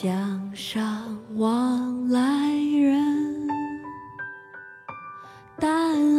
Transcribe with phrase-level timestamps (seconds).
[0.00, 2.20] 江上往来
[2.54, 3.48] 人，
[5.58, 5.68] 但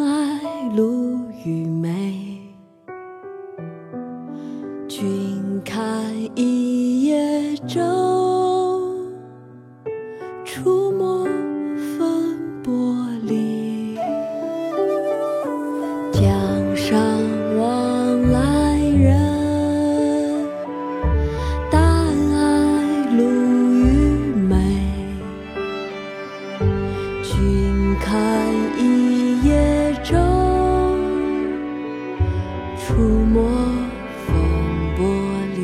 [0.02, 2.42] 爱鲈鱼美。
[4.90, 7.80] 君看一叶舟，
[34.26, 34.34] 风
[34.96, 35.04] 波
[35.56, 35.58] 里。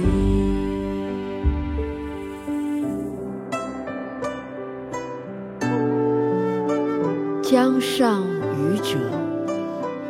[7.42, 8.98] 江上渔者，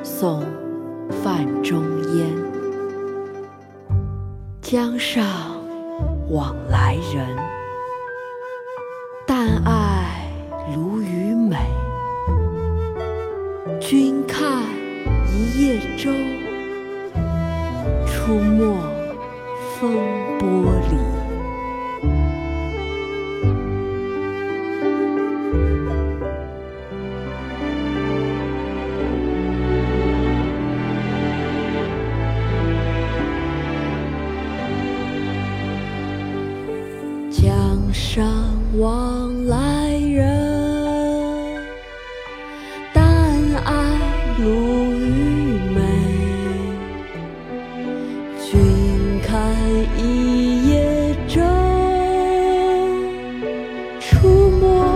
[0.04, 0.42] 宋·
[1.24, 1.84] 范仲
[2.16, 2.28] 淹。
[4.62, 5.24] 江上
[6.30, 7.38] 往来人，
[9.28, 10.32] 但爱
[10.74, 11.56] 鲈鱼美。
[13.80, 14.64] 君看
[15.32, 16.12] 一叶舟，
[18.16, 18.64] 出没
[19.78, 19.92] 风
[20.40, 20.48] 波
[20.90, 20.96] 里。
[37.30, 38.24] 江上
[38.78, 39.65] 往来
[49.98, 51.44] 一夜中
[54.00, 54.95] 出没。